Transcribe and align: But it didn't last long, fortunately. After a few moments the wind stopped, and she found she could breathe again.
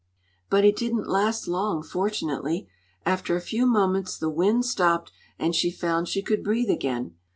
But 0.49 0.65
it 0.65 0.75
didn't 0.75 1.07
last 1.07 1.47
long, 1.47 1.83
fortunately. 1.83 2.67
After 3.05 3.35
a 3.35 3.39
few 3.39 3.67
moments 3.67 4.17
the 4.17 4.31
wind 4.31 4.65
stopped, 4.65 5.11
and 5.37 5.53
she 5.53 5.69
found 5.69 6.07
she 6.07 6.23
could 6.23 6.43
breathe 6.43 6.71
again. 6.71 7.17